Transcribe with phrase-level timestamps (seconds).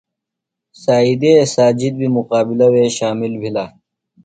[0.83, 3.65] سعیدے ساجد بیۡ مقابلہ وے شامل بِھلہ۔